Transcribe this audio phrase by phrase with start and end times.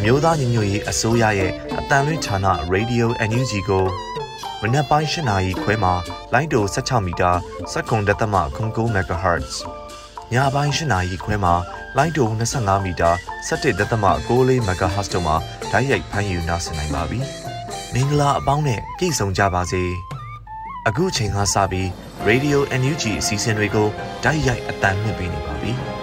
[0.00, 2.36] အမျိုးသားညီညွတ်ရေးအစိုးရရဲ့အတန်လွင့်ဌာန
[2.74, 3.84] Radio NUG ကို
[4.62, 5.94] မနက်ပိုင်း၈နာရီခွဲမှာ
[6.32, 7.30] လိုင်းတို16မီတာ
[7.72, 9.54] စက္ကန့်တက်သမ9 MHz
[10.32, 11.54] ညပိုင်း၈နာရီခွဲမှာ
[11.96, 13.10] လိုင်းတို25မီတာ
[13.48, 15.36] 17တက်သမ6 MHz တို့မှာ
[15.70, 17.18] ဓာတ်ရိုက်ဖမ်းယူနိုင်နိုင်ပါပြီ
[17.94, 19.82] မင်္ဂလာအပေါင်းနဲ့ပြည့်စုံကြပါစေ
[20.86, 21.88] အခုချိန်ကစပြီး
[22.28, 23.88] Radio NUG အစီအစဉ်တွေကို
[24.24, 25.97] ဓာတ်ရိုက်အတန်မြင့်ပေးနေပါပြီ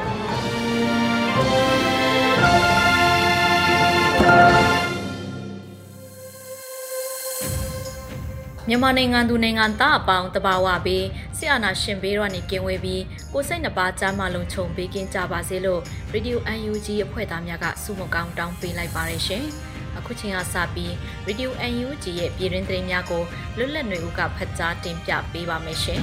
[8.70, 11.06] မြန်မာနိုင်ငံသူနိုင်ငံသားအပေါင်းတဘာဝပြီး
[11.38, 15.82] ဆရာနာရှင်ဘေးရောနေကင်းဝေးပြီးကိုစိတ်နှပါကြားမလုံးခြုံပေးကင်းကြပါစေလို့
[16.14, 16.38] Radio
[16.70, 19.44] UNG အဖွဲ့သားများကဆုမကောင်းတောင်းပေးလိုက်ပါရရှင်။
[19.98, 20.92] အခုချိန်ကစပြီး
[21.28, 23.24] Radio UNG ရဲ့ပြည်တွင်းသတင်းများကို
[23.58, 26.00] လွတ်လပ်နေဦးကဖတ်ကြားတင်ပြပေးပါမယ်ရှင်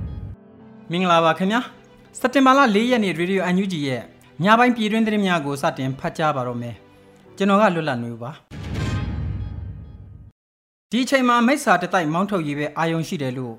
[0.90, 1.60] ။မင်္ဂလာပါခင်ဗျာ။
[2.18, 4.02] စက်တင်ဘာလ၄ရက်နေ့ Radio UNG ရဲ့
[4.44, 6.74] ညပိုင်းပြည်တွင်းသတင်းများကိုစတင်ဖတ်ကြားပါတော့မယ်။
[7.36, 8.32] ကျွန်တော်ကလွတ်လပ်နေဦးပါ။
[10.90, 13.54] ဒီအချိန်မှာမိษาတတိုက်မောင်းထုတ်ရေးပဲအာယုံရှိတယ်လို့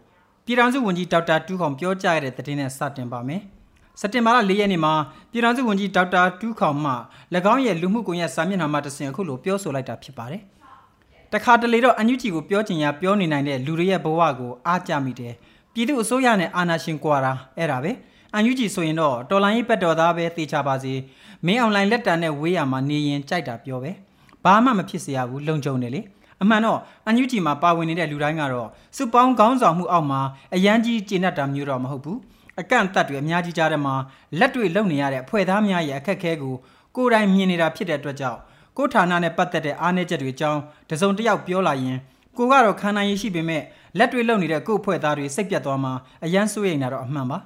[0.45, 3.41] ပြည်ထောင်စုဝန်ကြီးဒေါက်တာတူးခေါင်ပြောကြားရတဲ့သတင်းနဲ့စတင်ပါမယ်။
[3.99, 4.93] စက်တင်ဘာလ၄ရက်နေ့မှာ
[5.31, 6.93] ပြည်ထောင်စုဝန်ကြီးဒေါက်တာတူးခေါင်မှ၎
[7.53, 10.41] င်းရဲ့လူမှုကွန်ရက်စာမျက်နှာမှာတဆင်အခုလိုပြောဆိုလိုက်တာဖြစ်ပါတယ်။
[11.33, 15.33] တခါတလေတော့အန်ယူဂျီကိုပြောချင်ရပြောနေနိုင်တဲ့လူတွေရဲ့ဘဝကိုအားကြမိတယ်။
[15.73, 17.91] ပြည်သူအစိုးရနဲ့အာဏာရှင်ကွာတာအဲ့ဒါပဲ။
[18.33, 20.93] အန်ယူဂျီဆိုရင်တော့တော်လိုင်းရေးပတ်တော်သားပဲတေချာပါစေ။
[21.45, 23.91] မင်းအွန်လိုင်းလက်တံနဲ့ဝေးရမှာနေရင်ကြိုက်တာပြောပဲ။
[24.43, 26.01] ဘာမှမဖြစ်စရာဘူးလုံခြုံတယ်လေ။
[26.41, 30.21] အမှန်တော့အန်ယူဂျီမှာပါဝင်နေတဲ့လူတိုင်းကတော့စုပေါင်းခေါင်းဆောင်မှုအောက်မှာ
[30.55, 32.19] အရန်ကြီးကျေနပ်တာမျိုးတော့မဟုတ်ဘူး
[32.61, 33.95] အကန့်အသတ်တွေအများကြီးကြားထဲမှာ
[34.39, 36.55] လက်တွေလုံနေရတဲ့အဖွဲ့သားများရဲ့အခက်အခဲကို
[36.95, 38.39] ကိုယ်တိုင်မြင်နေတာဖြစ်တဲ့အတွက်ကြောင့်
[38.77, 41.97] ကိုဌာနနဲ့ပတ်သက်တဲ့အားနည်းချက်တွေအကြောင်းတစုံတစ်ယောက်ပြောလာရင်
[42.37, 43.63] ကိုကတော့ခံနိုင်ရရှိပေမဲ့
[43.97, 45.93] လက်တွေလုံနေတဲ့ကို့အဖွဲ့သားတွေစိတ်ပြတ်သွားမှာ
[46.25, 47.37] အရန်စိုးရိမ်တာတော့အမှန်ပါ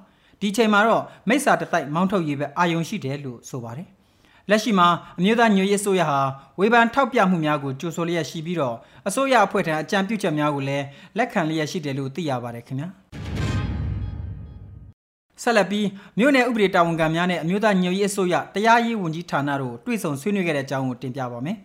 [0.42, 3.88] ဒီချိန်မှာတော့မိစ္ဆာတတိုက်မောင်းထုတ်ရေးပဲအာယုံရှိတယ်လို့ဆိုပါတယ်
[4.50, 4.88] လက်ရှိမှာ
[5.20, 6.20] အမျိုးသားညွရေးအစိုးရဟာ
[6.60, 8.76] ဝေဖန်ထောက်ပြမှုများကိုကြိုဆိုလျက်ရှိပြီးတော့
[9.08, 10.86] အစိုးရအဖွဲ့ထံအကြံပြုချက်များကိုလည်း
[11.18, 12.90] လက်ခံလျက်ရှိတယ်လို့သိရပါတယ်ခင်ဗျာ
[15.44, 15.88] ဆက်လက်ပြီး
[16.20, 21.58] မြို့နယ်ဥပဒေတာဝန်ခံများနဲ့အမျိုးသားညွရေးအစိုးရတရားရေးဝန်ကြီးဌာနတို့တွေ့ဆုံဆွေးနွေးခဲ့တဲ့အကြောင်းကိုတင်ပြပါမယ်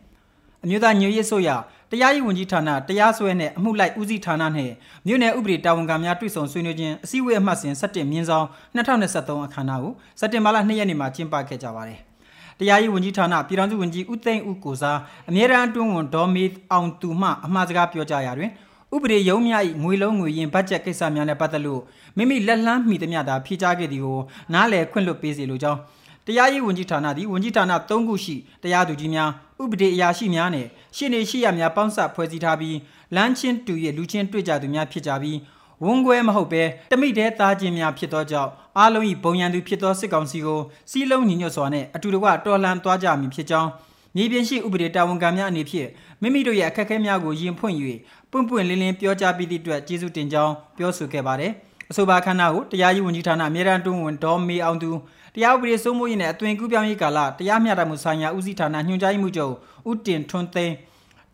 [0.65, 1.51] အမျိုးသားညွရေးအစိုးရ
[1.91, 4.71] တရားရေးဝန်ကြီးဌာနတရားစွဲနဲ့အမှုလိုက်ဦးစီးဌာနနဲ့
[5.07, 8.47] မြို့နယ်ဥပဒေတာဝန်ခံများတွေ့ဆုံဆွေးနွေးခြင်းအစည်းအဝေးအမှတ်စဉ်17မြင်းဆောင်
[8.77, 12.01] 2023အခမ်းအနားကိုစက်တင်ဘာလ2ရက်နေ့မှာကျင်းပခဲ့ကြပါတယ်။
[12.59, 14.99] တရားရေးဝန်ကြီးဌာနပြည်ထောင်စုဝန်ကြီးဦးသိန်းဦးကိုစား
[15.29, 18.51] အမြဲတမ်းအတွင်းဝန်ဒေါ်မေအောင်သူမှအမှားစကားပြောကြားရာတွင်
[18.95, 21.83] ဥပဒေရုံးများ၏ငွေလုံးငွေရင်ဘတ်ဂျက်ကိစ္စများနဲ့ပတ်သက်လို့
[22.17, 24.19] မိမိလက်လန်းမိသမျှသာဖြေကြားခဲ့သည်ကို
[24.53, 25.79] နားလည်ခွင့်လွှတ်ပေးစေလိုကြောင်း
[26.27, 29.31] တရားရေးဝန်ကြီးဌာနသည်ဝန်ကြီးဌာန၃ခုရှိတရားသူကြီးများ
[29.63, 30.67] ဥပဒေအရာရှိများနဲ့
[30.97, 32.77] ရှင်းနေရှိရများပေါင်းစပ်ဖွဲ့စည်းထားပြီး
[33.17, 35.39] လမ်းချင်းတူရဲ့လူချင်းတွေ့ကြသူများဖြစ်ကြပြီး
[35.85, 43.71] ဝန်ခွဲမဟုတ်ပဲတမိတဲ့သားချင်းများဖြစ်သောကြောင့် အားလုံး၏ဘုံရန်သူဖြစ်သောစစ်ကောင်စီကိုစီးလုံးညီညွတ်စွာနဲ့အတူတကွတော်လှန်သွားကြမည်ဖြစ်ကြောင်း
[44.17, 45.89] မြေပြင်ရှိဥပဒေတာဝန်ခံများအနေဖြင့်
[46.23, 47.77] မိမိတို့ရဲ့အခက်အခဲများကိုရင်ဖွင့်၍
[48.31, 51.53] ပွင့်ပွင့်လင်းလင်းပြောကြားပြီးသည့်အတွက်ကျေးဇူးတင်ကြောင်းပြောဆိုခဲ့ပါတယ်။
[51.91, 54.91] အဆိုပါခန္ဓာကိုတရားရေးဝန်ကြီးဌာနအမြဲတမ်းတွန်းဝင်ဒေါ်မေအောင်သူ
[55.35, 59.55] တရားဥပဒေစိုးမိုးရေးနဲ့အသွင်ကူးပြောင်းရေးကာလတရားမျှတမှုဆိုင်ရာဦးစီးဌာနညွှန်ကြားရေးမှူးချုပ်
[59.91, 60.75] ဦးတင်ထွန်းသိန်း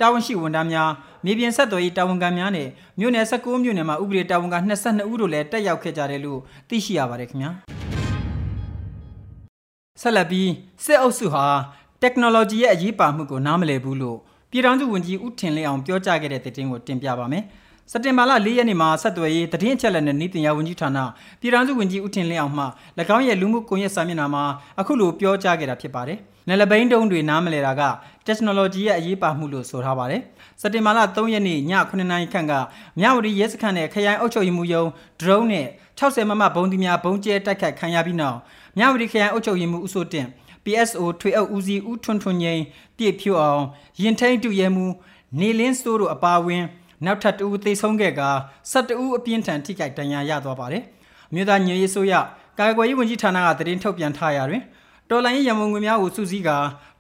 [0.01, 0.91] တာဝန်ရှိဝန်ထမ်းများ
[1.25, 2.69] မြေပြင်ဆက်သွယ်ရေးတာဝန်ခံများနဲ့
[2.99, 7.51] မြို့နယ်19မြို့နယ်မှာဥပဒေတာဝန်ခံ22ဦးတို့လည်းတက်ရောက်ခဲ့ကြတယ်လို့သိရှိရပါတယ်ခင်ဗျာ
[10.01, 10.51] ဆက်လက်ပြီး
[10.85, 11.47] စစ်အုပ်စုဟာ
[12.03, 14.19] technology ရဲ့အရေးပါမှုကိုနားမလည်ဘူးလို့
[14.51, 17.45] ပြည်ထောင်စုဝန်ကြီးဦးထင်လင်းအောင်ပြောကြားခဲ့တဲ့သတင်းကိုတင်ပြပါမယ်
[17.93, 20.99] စက်တင်ဘာလ၄ရက်နေ့မှာဆက်သွယ်ရေးသတင်းအချက်အလက်နဲ့ဤတင်ရဝန်ကြီးဌာန
[21.41, 22.65] ပြည်ထောင်စုဝန်ကြီးဦးထင်လင်းအောင်မှ၎
[23.17, 24.45] င်းရဲ့လူမှုကွန်ရက်စာမျက်နှာမှာ
[24.81, 26.19] အခုလိုပြောကြားခဲ့တာဖြစ်ပါတယ်။
[26.49, 27.83] နယ်လဘိန်းတုံးတွေနားမလဲတာက
[28.27, 30.23] technology ရဲ့အရေးပါမှုလို့ဆိုထားပါတယ်။
[30.61, 31.61] စက်တင်ဘာလ3ရက်နေ့ည
[31.91, 32.53] 9နာရီခန့်က
[32.99, 34.89] မြဝတီရဲစခန်းနဲ့ခရိုင်အုပ်ချုပ်ရေးမှူးရုံး
[35.21, 35.67] drone နဲ့
[35.99, 38.39] 60မမဘုံဒီများဘုံကျဲတိုက်ခတ်ခံရပြီးနောက်
[38.79, 40.27] မြဝတီခရိုင်အုပ်ချုပ်ရေးမှူးဦးစိုးတင်
[40.65, 42.63] PSO ထွေအုပ်ဦးစီးဦးထွန်းထွန်းငိမ့်
[42.97, 43.63] ပြည့်ဖြူအောင်
[44.03, 44.87] ရင်ထိန်တူရဲမှု
[45.41, 46.65] နေလင်းစိုးတို့အပါအဝင်
[47.05, 48.23] နောက်ထပ်တဦးသေဆုံးခဲ့က
[48.73, 50.83] 12ဦးအပြင်းထန်ထိခိုက်ဒဏ်ရာရသွားပါတယ်။
[51.35, 52.15] မြို့သားညရေးဆိုရ
[52.59, 54.63] ကာကွယ်ရေးဝန်ကြီးဌာနကသတင်းထုတ်ပြန်ထားရတွင်
[55.11, 56.51] တော်လိုင်းရမုံငွေများကိုစုစည်းက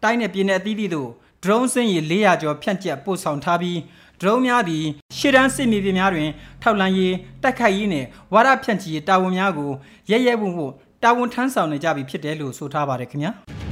[0.02, 1.11] တိုင်းနယ်ပြည်နယ်အသီးသီးသို့
[1.43, 3.76] drone စင်းရီ400ကျော်ဖြန့်ကျက်ပို့ဆောင်ထားပြီး
[4.20, 4.85] drone များသည်
[5.17, 6.29] ရှေ့တန်းစစ်မြေပြင်များတွင်
[6.62, 9.70] ထောက်လန်းရေးတိုက်ခိုက်ရေးနှင့်ဝါဒဖြန့်ချီရေးတာဝန်များကို
[10.11, 13.32] ရဲရဲဝံ့ဝံ့တာဝန်ထမ်းဆောင်နေကြပြီဖြစ်တယ်လို့ဆိုထားပါတယ်ခင်ဗျာ။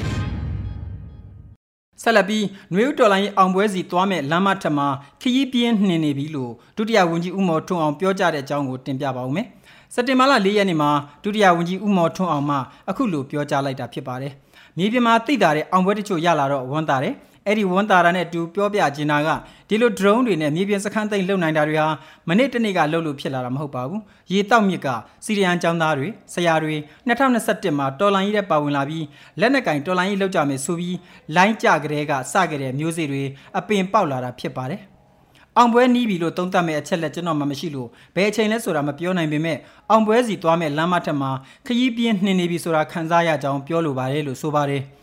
[2.02, 4.88] ဆက်လက်ပြီးနွေဦးတော်လိုင်းအောင်ပွဲစီသွားမဲ့လမ်းမထက်မှာ
[5.20, 9.46] ခရီးပြင်းနှင်နေပြီလို့ဒုတိယဝန်ကြီးဦးမော်ထွန်းအောင်ပြောကြားတဲ့အကြောင်းကိုတင်ပြပါဦးမယ်။
[9.94, 10.90] စက်တင်ဘာလ၄ရက်နေ့မှာ
[11.22, 12.56] ဒုတိယဝန်ကြီးဦးမော်ထွန်းအောင်မှ
[12.88, 14.32] အခုလိုပြောကြားလိုက်တာဖြစ်ပါတယ်။
[14.78, 17.14] မြေပြင်မှာသိတာတဲ့အောင်ပွဲတချို့ရလာတော့ဝန်တာတယ်။
[17.48, 19.28] အဲ့ဒီဝန်တာရာနဲ့အတူပြောပြချင်တာက
[19.68, 21.88] ဒီလို drone တွေနဲ့မြေပြင်စခန်းသိမ်းလုံနိုင်တာတွေဟာ
[22.28, 24.02] မနစ်တနေ့ကလှုပ်လို့ဖြစ်လာတာမဟုတ်ပါဘူး
[24.32, 24.88] ရေတောက်မြစ်က
[25.24, 26.74] စီရီယန်ចောင်းသားတွေဆရာတွေ
[27.08, 29.04] 2021မှာတော်လိုင်းကြီးတဲ့ပါဝင်လာပြီး
[29.40, 30.96] လက်နက်ကင်တော်လိုင်းကြီးလောက်ကြမယ်ဆိုပြီး
[31.36, 33.22] လိုင်းကြကလေးကစခဲ့တဲ့မျိုးစေ့တွေ
[33.58, 34.82] အပင်ပေါက်လာတာဖြစ်ပါတယ်
[35.56, 39.58] အောင်ပွဲနီးပြီလို့သုံးသပ်မဲ့အချက်လက်ကျွန်တော်မှမရှိလို့ဘယ်အချိန်လဲဆိုတာမပြောနိုင်ပေမဲ့
[39.90, 41.30] အောင်ပွဲစီသွားမဲ့လမ်းမထက်မှာ
[41.66, 44.82] ခရီးပြင်းနှင်းနေပြီဆိုတာခံစားရကြောင်းပြောလိုပါတယ်လို့ဆိုပါတယ်။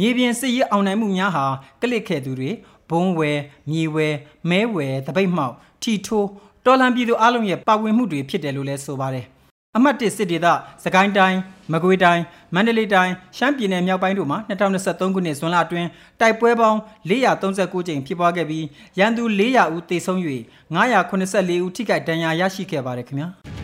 [0.00, 1.44] မြေပြင်စစ်ရေးအောင်နိုင်မှုများဟာ
[1.80, 2.50] ကလစ်ခဲ့သူတွေ
[2.90, 3.30] ဘုံဝဲ
[3.70, 4.08] မြေဝဲ
[4.50, 6.28] မဲဝဲတပိတ်မှောက်ထီထိုး
[6.64, 9.26] တော်လန်ပြည်သူအလုံးရဲ့ပါဝင်မှုတွေဖြစ်တယ်လို့လည်းဆိုပါတယ်
[9.76, 10.46] အမှတ်1စစ်ဒေသ
[10.84, 11.38] စကိုင်းတိုင်း
[11.72, 12.22] မကွေးတိုင်း
[12.54, 15.88] မန္တလေးတိုင်းရှမ်းပြည်နယ်မြောက်ပိုင်းတို့မှာ2023ခုနှစ်ဇွန်လအတွင်း
[16.20, 18.66] တိုက်ပွဲပေါင်း439ကြိမ်ဖြစ်ပွားခဲ့ပြီး
[18.98, 20.18] ရန်သူ400ဦးသေဆုံး၍
[20.74, 23.59] 984ဦးထိခိုက်ဒဏ်ရာရရှိခဲ့ပါတယ်ခင်ဗျာ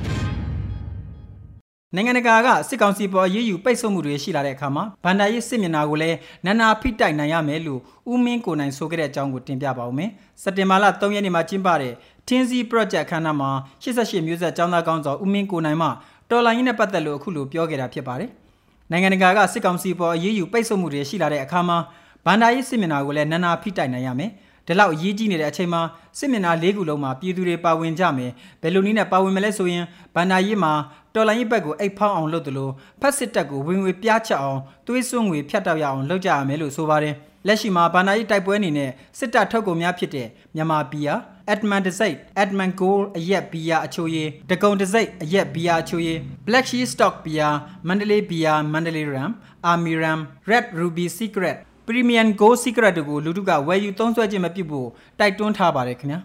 [1.96, 6.16] နိုင်ငံတကာကစစ်ကောင်စီပေါ်အရေးယူပိတ်ဆို့မှုတွေရှိလာတဲ့အခါမှာဗန်ဒါရေးစစ်မျက်နှာကိုလည်း
[6.46, 7.80] နာနာဖိတိုက်နိုင်ရမယ်လို့
[8.12, 10.10] ဦးမင်းကိုနိုင်ဆိုခဲ့တဲ့အကြောင်းကိုတင်ပြပါဦးမယ်။
[10.42, 11.92] စက်တင်ဘာလ3ရက်နေ့မှာကျင်းပတဲ့
[12.28, 13.50] Tinzi Project အခမ်းအနားမှာ
[13.82, 15.88] 88မျိုးဆက်ចောင်းသားကောင်းဆောင်ဦးမင်းကိုနိုင်မှ
[16.30, 18.30] တော်လိုင်းရေးနဲ့ပတ်သက်လို့အခုလိုပြောခဲ့တာဖြစ်ပါတယ်။
[18.90, 21.78] နိုင်ငံတကာကစစ်ကောင်စီပေါ်အရေးယူပိတ်ဆို့မှုတွေရှိလာတဲ့အခါမှာ
[22.24, 24.30] ဗန်ဒါရေးစစ်မျက်နှာကိုလည်းနာနာဖိတိုက်နိုင်ရမယ်။
[24.66, 25.82] ဒီလောက်အရေးကြီးနေတဲ့အချိန်မှာ
[26.18, 28.30] စစ်မျက်နှာ၄ခုလုံးမှာပြည်သူတွေပါဝင်ကြမယ်
[28.62, 29.84] ဘယ်လိုနည်းနဲ့ပါဝင်မလဲဆိုရင်
[30.14, 30.72] ဗန္ဒာရေးမှာ
[31.16, 37.14] တော်လိုင်းရေးဘက်ကိုအိတ်ဖောင်းအောင်လုပ်တယ်လို့ဖက်စစ်တပ်ကိုဝင်ငွေပြားချက်အောင်သွေးစွန်းငွေဖြတ်တောက်ရအောင်လုပ်ကြရမယ်လို့ဆိုပါတယ်
[37.46, 41.14] လက်ရှိမှာဗန္ဒာရေးတိုက်ပွဲအနေနဲ့စစ်တပ်ထုတ်ကုန်များဖြစ်တဲ့မြန်မာဘီယာ
[41.48, 47.48] အက်ဒမန်ဒစိတ်အက်ဒမန်ဂိုးအရက်ဘီယာအချိုရည်ဒဂုံဒစိတ်အရက်ဘီယာအချိုရည် Black Sheep Stock ဘီယာ
[47.88, 49.32] မန္တလေးဘီယာမန္တလေး Ram
[49.70, 50.20] Army Ram
[50.50, 56.20] Red Ruby Secret Premium Go Secret တို့ကိုလူထုကဝယ်ယူသုံးစွဲခြင်းမပြုဖို့တိုက်တွန်းထားပါတယ်ခင်ဗျာ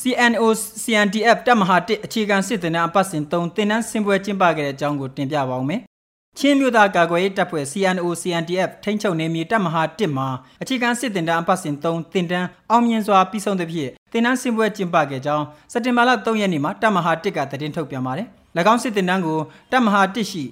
[0.00, 0.44] CNO
[0.82, 5.80] CNDF တပ်မဟာ1အခြေခံစစ်တင်တဲ့အပတ်စဉ်3တင်နန်းစင်ပွဲကျင်းပခဲ့တဲ့အကြောင်းကိုတင်ပြပါဦးမယ်။
[6.38, 10.28] ချင်းမြို့သားကာကွယ်ရေးတပ်ဖွဲ့ CNO CNDF ထိန်းချုပ်နေမြေတပ်မဟာ1မှာ
[10.62, 18.26] အခြေခံစစ်တင်တဲ့အပတ်စဉ်3တင်တန်းအောင်မြင်စွာပြီးဆုံးသဖြင့်တင်နန်းစင်ပွဲကျင်းပခဲ့ကြောင်းစက်တင်ဘာလ3ရက်နေ့မှာတပ်မဟာ1ကသတင်းထုတ်ပြန်ပါတယ်။၎
[18.72, 19.38] င်းစစ်တင်တန်းကို
[19.72, 20.44] တပ်မဟာ1ရှိ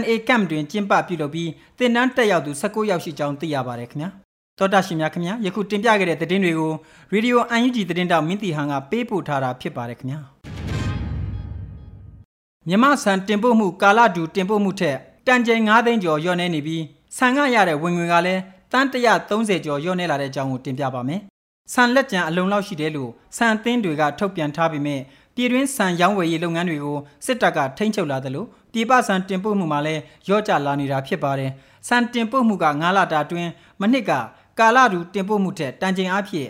[0.00, 4.10] NA Camp တွင်ကျင်းပပြုလုပ်ပြီးသင်တန်းတက်ရောက်သူ19ယောက်ရှိကြောင်းသိရပါတယ်ခင်ဗျာ
[4.58, 6.72] တော်တာရှင်များခင်ဗျာယခုတင်ပြခဲ့တဲ့သတင်းတွေကို
[7.12, 10.20] Radio UNG သတင်းတောက်မင်းတီဟန်ကပေးပို့ထားတာဖြစ်ပါတယ်ခင်ဗျာ
[12.68, 14.96] မြမဆန်တင်ပို့မှုကာလတူတင်ပို့မှုထက်
[15.26, 16.82] တန်ချိန်9သိန်းကျော်လျော့နေနေပြီး
[17.16, 18.40] ဆန်ကရတဲ့ဝင်ငွေကလည်း
[18.72, 21.20] တန်း130ကျော်လျော့နေလာတဲ့အကြောင်းကိုတင်ပြပါမယ်
[21.72, 25.00] ဆန်လက်ကျန်အလုံးလောက်ရှိတယ်လို့ဆန်သင်းတွေကထုတ်ပြန်ထားပေမဲ့
[25.34, 31.50] ပြည်တွင်းဆန်ရောင်းဝယ်ရေးလုပ်ငန်းတွေကိုစစ်တပ်ကထိန်းချုပ်လာတယ်လို့ပြည်ပဆန်တင်ပို့မှုမှာလည်းရော့ကျလာနေတာဖြစ်ပါတယ်။
[31.88, 33.48] ဆန်တင်ပို့မှုက9လတာတွင်
[33.80, 34.12] မနှစ်က
[34.58, 36.48] ကာလတူတင်ပို့မှုထက်တန်ချိန်အဖြစ်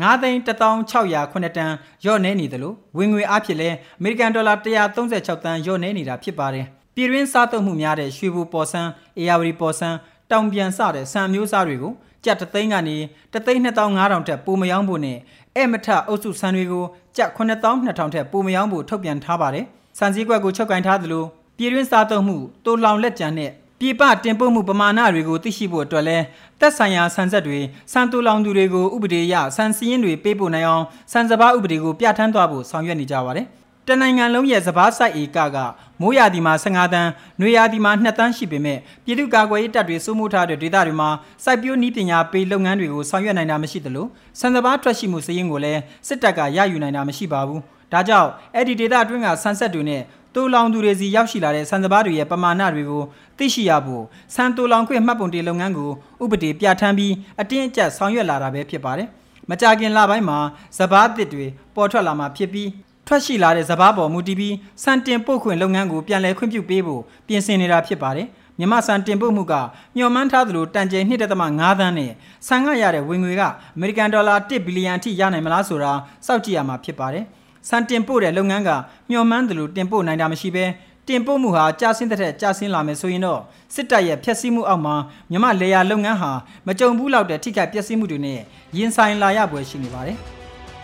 [0.00, 1.72] 9သိန်း1609တန်
[2.06, 4.54] ရော့နေနေတယ်လို့ဝင်ငွေအဖြစ်လဲအမေရိကန်ဒေါ်လာ
[4.94, 9.96] 136တန်ရော့နေနေတာဖြစ်ပါတယ်။ပြည်တွင်းစားသုံးမှုများတဲ့ရွှေဘူပေါ်ဆန်းအေယာဝတီပေါ်ဆန်း
[10.30, 11.92] တောင်ပြန်စတဲ့ဆန်မျိုးစားတွေကို
[12.24, 12.96] ကြက်တသိန်းကနေ
[13.32, 15.18] တသိန်း2500ထက်ပိုမယောင်းဖို့နဲ့
[15.56, 16.84] အဲ့မထအုပ်စုဆန်တွေကို
[17.16, 19.64] ကြက်9200ထက်ပိုမယောင်းဖို့ထုတ်ပြန်ထားပါတယ်။
[19.98, 21.24] ဆန်စည်းကွက်ကိုချုပ်ကင်ထားသလို
[21.56, 23.50] ပြည်တွင်းစားသုံးမှုတိုးလောင်လက်ကျန်တဲ့
[23.80, 26.18] ပြည်ပတင်ပို့မှုပမာဏတွေကိုသိရှိဖို့အတွက်လဲ
[26.60, 27.58] သက်ဆိုင်ရာဆန်ဆက်တွေ
[27.92, 33.46] စံတူလောင်သူတွေကိုဥပဒေအရဆန်စည်းရင်းတွေပေးပို့နိုင်အောင်စံစဘာဥပဒေကိုပြဋ္ဌာန်းသွားဖို့ဆောင်ရွက်နေကြပါတယ်။
[33.88, 35.56] တနိုင်ငံလုံးရဲ့စဘာစိုက်ဧကက
[36.00, 37.08] မိုးရာသီမှာ15တန်း၊
[37.40, 41.10] နွေရာသီမှာ2တန်းရှိပေမဲ့ပြည်သူ့ကာကွယ်ရေးတပ်တွေစိုးမိုးထားတဲ့ဒေသတွေမှာ
[41.44, 44.06] စိုက်ပျိုးနည်းပညာပေးလုပ်ငန်းတွေကိုဆောင်ရွက်နိုင်တာမရှိသလို
[44.40, 47.60] စံစဘာထွက်ရှိမှုစည်းရင်းကိုလည်းစစ်တပ်ကရယူနိုင်တာမရှိပါဘူး။
[47.92, 50.02] ဒါကြောင့်အဲ့ဒီဒေသအတွင်းကဆန်ဆက်တွေနဲ့
[50.36, 53.02] တူလောင်သူတွေစီရောက်ရှိလာတဲ့ဆန်စပါးတွေရဲ့ပမာဏတွေကို
[53.38, 55.90] သိရှိရဖို့ဆန်တူလောင်ခွင့်မှတ်ပုံတင်လုပ်ငန်းကို
[56.22, 59.08] ဥပဒေပြဋ္ဌာန်းပြီးအတင်းအကျပ်ဆောင်ရွက်လာတာပဲဖြစ်ပါတယ်။
[59.50, 60.38] မကြာခင်လပိုင်းမှာ
[60.78, 62.68] စပားသစ်တွေပေါ်ထွက်လာမှာဖြစ်ပြီး
[63.06, 68.26] ထွက်ရှိလာတဲ့စပားပေါ်မူတည်ပြီးစံတင်ပို့ခွင့်လုပ်ငန်းကိုပြန်လည်ခွင့်ပြုပေးဖို့ပြင်ဆင်နေတာဖြစ်ပါတယ်။
[68.58, 69.54] မြမဆန်တင်ပို့မှုက
[69.96, 72.12] မျှော်မှန်းထားသလိုတန်ကျဲ2.5သန်းနဲ့
[72.48, 73.42] ဆန်ကရတဲ့ဝင်ငွေက
[73.76, 75.92] အမေရိကန်ဒေါ်လာ1ဘီလီယံအထိရနိုင်မလားဆိုတာ
[76.26, 77.24] စောင့်ကြည့်ရမှာဖြစ်ပါတယ်။
[77.68, 78.70] စံတင်ပို့တဲ့လုပ်ငန်းက
[79.10, 80.64] မျှော်မှန်းသလိုတင်ပို့နိုင်တာမရှိဘဲ
[81.08, 83.40] တင်ပို့မှုဟာကြာဆင်းတဲ့ထက်ကြာဆင်းလာမယ်ဆိုရင်တော့
[83.74, 84.94] စစ်တပ်ရဲ့ဖျက်ဆီးမှုအောက်မှာ
[85.30, 86.30] မြမလေယာလုပ်ငန်းဟာ
[86.66, 88.40] မကြုံဘူးလောက်တဲ့ထိခိုက်ပျက်စီးမှုတွေနဲ့
[88.76, 90.16] ရင်ဆိုင်လာရပွဲရှိနေပါတယ်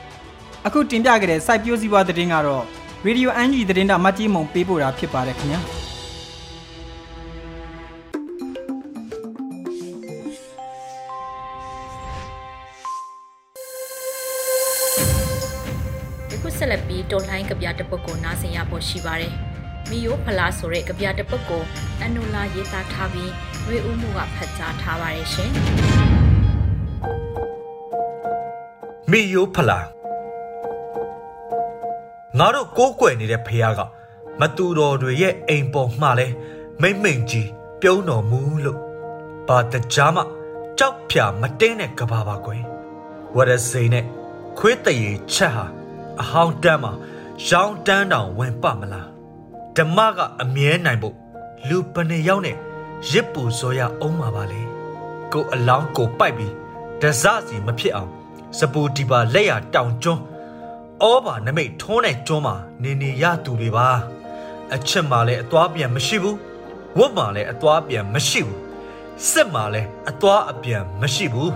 [0.67, 2.65] ။အခုတင်ပြခဲ့တဲ့စိုက်ပျိုးစည်းပွားသတင်းကတော့
[3.07, 5.63] Radio UNG သတင်းတာမတ်ကြီးမုံပေးပို့တာဖြစ်ပါတယ်ခင်ဗျာ။
[17.13, 19.35] တော်လှန်ကပြတပုတ်ကိုနားဆင်ရဖို့ရှိပါတယ်။
[19.91, 21.63] မီယိုဖလာဆိုတဲ့ကြပြတစ်ပုဒ်ကို
[22.01, 23.31] အန်နိုလာရေးသားထားပြီး
[23.67, 25.51] ရွေဦးမှုကဖတ်ကြားထားပါတယ်ရှင်
[29.11, 29.79] မီယိုဖလာ
[32.39, 33.81] ငါတို့ကိုးကွယ်နေတဲ့ဖះက
[34.41, 36.27] မတူတော်တွေရဲ့အိမ်ပေါ်မှလဲ
[36.83, 37.49] မိမ့်မိန်ကြီး
[37.81, 38.79] ပြုံးတော်မူလို့
[39.49, 40.23] ဘာတကြားမှ
[40.79, 42.63] ကြောက်ဖြာမတင်းတဲ့ကဘာပါကွယ်
[43.37, 44.05] ဝရစိန်နဲ့
[44.59, 45.67] ခွေးတရေချက်ဟာ
[46.21, 46.93] အဟောင်းတန်းမှာ
[47.49, 49.09] ရောင်းတန်းတောင်ဝင်ပမလား
[49.77, 51.17] ဓမ္မကအမြဲနိုင်ဖို့
[51.69, 52.57] လူပနေရောက်နဲ့
[53.11, 54.63] ရစ်ပူစောရအောင်ပါပါလေ
[55.33, 56.53] ကိုအလောင်းကိုပိုက်ပြီး
[57.01, 58.11] ဒဇစီမဖြစ်အောင်
[58.59, 60.23] စပူဒီပါလက်ရတောင်ကျွန်း
[61.03, 63.89] ဩဘာနမိတ်ထုံးတဲ့ကျွန်းမှာနေနေရသူတွေပါ
[64.75, 66.37] အချက်မှလည်းအသွားပြန်မရှိဘူး
[66.99, 68.61] ဝတ်မှလည်းအသွားပြန်မရှိဘူး
[69.31, 71.53] စစ်မှလည်းအသွားအပြန်မရှိဘူး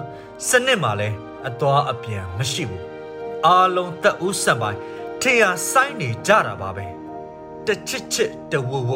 [0.48, 1.14] စနစ်မှလည်း
[1.48, 2.95] အသွားအပြန်မရှိဘူး
[3.44, 4.78] အားလုံးတက်ဦးဆက်ပိုင်း
[5.20, 6.86] ထေရဆိုင်နေကြတာပါပဲ
[7.66, 8.90] တချစ်ချစ်တဝဝ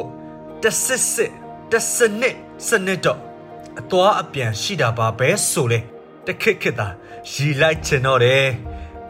[0.62, 1.32] တစစ်စစ်
[1.72, 3.20] တစနစ်စနစ်တော့
[3.80, 5.80] အသွားအပြန်ရှိတာပါပဲဆိုလေ
[6.26, 6.88] တခက်ခက်သာ
[7.32, 8.46] ရီလိုက်ချင်တော့တယ်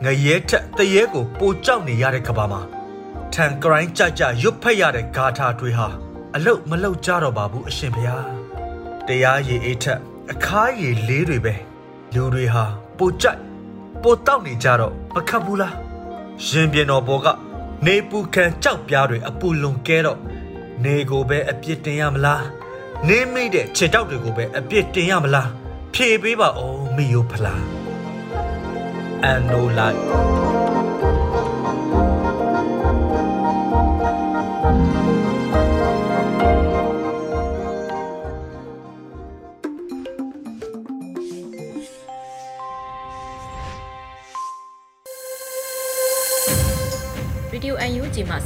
[0.04, 2.60] ငရဲထက်တရေကိုပိုကြောက်နေရတဲ့ကဘာမှာ
[3.34, 5.88] ထန်ကရိုင်းကြကြရွတ်ဖက်ရတဲ့ဂါထာတွေဟာ
[6.34, 8.24] အလုတ်မလုတ်ကြတော့ပါဘူးအရှင်ဘုရား
[9.06, 10.00] တရားရည်အိတ်ထက်
[10.32, 11.54] အခါရည်လေးတွေပဲ
[12.14, 12.64] လူတွေဟာ
[12.98, 13.40] ပိုကြိုက်
[14.02, 15.74] ပိုတောက်နေကြတော့မခတ်ဘူးလား
[16.44, 17.26] ရှင်ပြင်းတော်ဘောက
[17.86, 20.18] နေပူခံကြောက်ပြားတွေအပူလုံကဲတော့
[20.84, 22.44] နေကိုပဲအပြစ်တင်ရမလား
[23.08, 25.48] နေမိတဲ့ခြေတောက်တွေကိုပဲအပြစ်တင်ရမလား
[25.94, 27.62] ဖြေပေးပါဦးမိယိုဖလား
[29.24, 29.66] အန်နို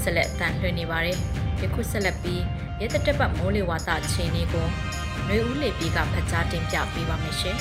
[0.04, 1.16] ဆက်လက်အသံလွှင့်နေပါတယ်။
[1.62, 2.42] ယခုဆက်လက်ပြီး
[2.80, 4.66] ရဲတတက်ပတ်မိုးလေဝါသအခြေအနေကို
[5.26, 7.56] နှွေဦးလေပြေကဖတ်ကြားတင်ပြပေးပါမယ်ရှင်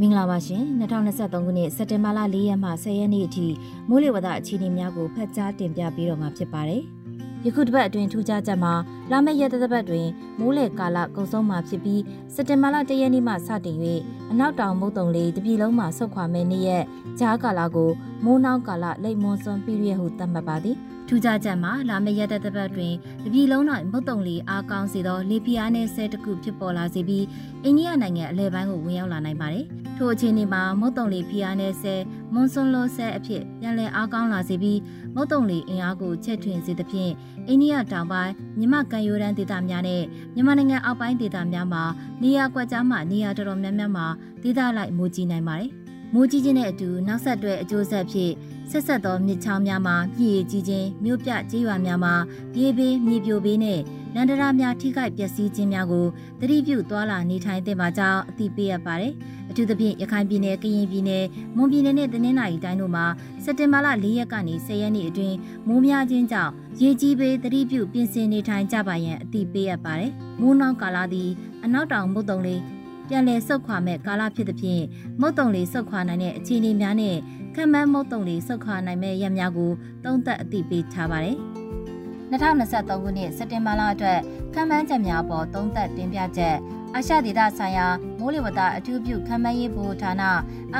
[0.00, 3.46] မင်္ဂလာပါရှင်2023ခုနှစ်စက်တင်ဘာလ4ရက်မှ10ရက်နေ့အထိ
[3.88, 6.84] မိုးလေဝသအခြေအနေများကိုဖတ်ကြားတင်ပြပေးတော့မှာဖြစ်ပါတယ်။
[7.46, 8.72] ယခုတစ်ပတ်အတွင်းထူးခြားချက်မှာ
[9.10, 10.06] လာမယ့်ရက်တစ်ပတ်တွင်
[10.38, 12.02] မိုးလေကာလကုံဆုံးမှာဖြစ်ပြီး
[12.34, 13.76] စက်တင်ဘာလ၁ရက်နေ့မှစတင်၍
[14.30, 16.84] အနောက်တောင်မုတ်တုံလေးတပြည်လုံးမှာဆုတ်ခွာမဲ့နေ့ရက်
[17.20, 17.90] ကြားကာလကို
[18.24, 20.76] မိုးနှောင်းကာလလိပ်မွန်စွန်ပီရီယက်ဟုသတ်မှတ်ပါသည်
[21.08, 22.92] ထူးခြားချက်မှာလာမယ့်ရက်တစ်ပတ်တွင်
[23.24, 27.24] တပြည်လုံး၌မုတ်တုံလေးအားကောင်းစေသောလေပြားနှင့်ဆဲတခုဖြစ်ပေါ်လာစေပြီး
[27.64, 29.66] အိန္ဒိယနိုင်ငံအလဲပိုင်းကိုဝင်ရောက်လာနိုင်ပါတယ်
[29.98, 31.94] ထိုအခြေအနေမှာမုတ်တုံလေးဖျားနှင့်ဆဲ
[32.32, 34.80] မွန်စွန်လိုဆဲအဖြစ်ပြန်လည်အားကောင်းလာစေပြီး
[35.14, 37.12] မုတ်တုံလေးအင်အားကိုချက်ထွင်စေသဖြင့်
[37.48, 40.02] အိန္ဒိယတောင်ပိုင်းမြမကန်ယိုရန်ဒေသများနဲ့
[40.34, 41.84] မြန်မာနိုင်ငံအောက်ပိုင်းဒေသများမှာ
[42.22, 44.06] နေရာကွက်ကြားမှာနေရာတော်တော်များများမှာ
[44.42, 45.70] ဒေသလိုက်မိုးကြီးနိုင်ပါတယ်။
[46.16, 48.32] မိုးကြီးခြင်းနဲ့အတူနောက်ဆက်တွဲအကျိုးဆက်ဖြစ်
[48.70, 52.14] ဆက်ဆက်သောမြစ်ချောင်းများမှာပြည်ရည်ကြီးခြင်းမြို့ပြကြေးရွာများမှာ
[52.56, 53.80] ရေဘေးမြေပြိုဘေးနဲ့
[54.14, 56.06] လန်ဒရာများထိခိုက်ပျက်စီးခြင်းများကို
[56.40, 59.12] သတိပြုသွားလာနေထိုင်သင့်ပါကြောင်းအသိပေးရပါတယ်။
[59.50, 61.24] အထူးသဖြင့်ရခိုင်ပြည်နယ်၊ကရင်ပြည်နယ်၊
[61.56, 63.06] မွန်ပြည်နယ်နဲ့တနင်္သာရီတိုင်းတို့မှာ
[63.44, 65.36] စက်တင်ဘာလ၄ရက်ကနေ10ရက်နေ့အတွင်း
[65.68, 71.30] မိုးများခြင်းကြောင့်ရေကြီးပေသတိပြုပြင်ဆင်နေထိုင်ကြပါရန်အသိပေးရပါတယ်။မိုးနောက်ကာလသည်
[71.64, 72.60] အနောက်တောင်မုတ်တုံလေး
[73.08, 74.84] ပြန်လည်ဆုတ်ခွာမဲ့ကာလဖြစ်သဖြင့်
[75.20, 77.16] မုတ်တုံလေးဆုတ်ခွာနိုင်တဲ့အခြေအနေများနဲ့
[77.54, 79.72] ခံမှန်းမုတ်တုံလေးဆုတ်ခွာနိုင်မဲ့ရက်များကို
[80.04, 81.38] သုံးသပ်အသိပေးထားပါတယ်။
[82.30, 84.18] 2023ခုနှစ်စက်တင်ဘာလအတွက်
[84.54, 86.56] ခံမှန်းချက်များပေါ်သုံးသပ်တင်ပြချက်
[86.94, 87.86] အာရှဒေသဆိုင်ရာ
[88.18, 90.12] မိုးလေဝသအထူးပြုခံမှန်းရေးဗဟိုဌာန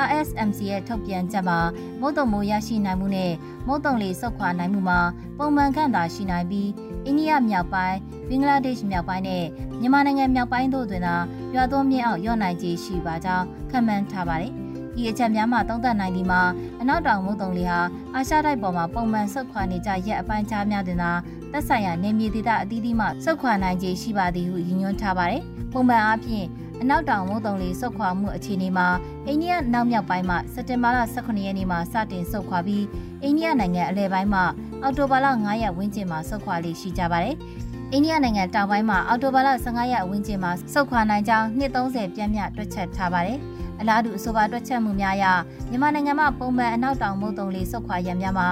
[0.05, 1.59] RSMC ရဲ့ထုတ်ပြန်ချက်မှာ
[2.01, 3.31] မုတ်တုံမိုးရရှိနိုင်မှုနဲ့
[3.67, 4.99] မုတ်တုံလေဆုတ်ခွာနိုင်မှုမှာ
[5.37, 6.69] ပုံမှန်ခန့်သာရှိနိုင်ပြီး
[7.05, 7.97] အိန္ဒိယမြောက်ပိုင်း
[8.29, 9.43] ဘင်္ဂလားဒေ့ရှ်မြောက်ပိုင်းနဲ့
[9.79, 11.15] မြန်မာနိုင်ငံမြောက်ပိုင်းတို့တွင်သာ
[11.55, 14.51] ရွာသွန်းမြင့်အောင်ရော့နိုင်ခြေရှိပါကြောင်းခန့်မှန်းထားပါတယ်။
[14.95, 16.41] ဒီအချက်များမှာသုံးသပ်နိုင်ဒီမှာ
[16.81, 17.79] အနောက်တောင်မုတ်တုံလေဟာ
[18.15, 21.11] အာရှတိုက်ပေါ်မှာပုံမှန်ဆုတ်ခွာနေကြရက်အပိုင်းခြားများတွင်သာ
[21.51, 25.41] သက်ဆိုင်ရာနေမြေဒေသအသီးသီးမှဆုတ်ခွာနိုင်ခြေရှိပါသည်ဟုရည်ညွှန်းထားပါတယ်။
[25.71, 26.45] ပုံမှန်အားဖြင့်
[26.81, 28.87] အနောက်တောင်မုတ်တုံလေးဆုတ်ခွာမှုအခြေအနေမှာ
[29.27, 32.85] အိန္ဒိယနောက်မြောက်ပိုင်းမှစက်တင်ဘာလ18ရက်နေ့မှာစတင်ဆုတ်ခွာပြီး
[33.23, 34.41] အိန္ဒိယနိုင်ငံအလယ်ပိုင်းမှ
[34.81, 37.35] အောက်တိုဘာလ9ရက်ဝန်းကျင်မှာဆုတ်ခွာလေးရှိကြပါတယ်။
[37.95, 43.39] အိန္ဒိယနိုင်ငံတောင်ပိုင်းမှာအောက်တိုဘာလ15ရက်ဝန်းကျင်မှာဆုတ်ခွာနိုင်ကြောင်း230ပြည့်မြတ်တွက်ချက်ထားပါတယ်။
[43.79, 45.25] အလားတူအဆိုပါတွက်ချက်မှုများအရ
[45.69, 48.47] မြန်မာနိုင်ငံမှာပုံမှန်အနောက်တောင်မုတ်တုံလေးဆုတ်ခွာရန်များမှာ